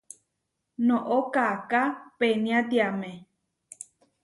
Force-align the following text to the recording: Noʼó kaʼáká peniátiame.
Noʼó 0.87 1.17
kaʼáká 1.33 1.81
peniátiame. 2.17 3.11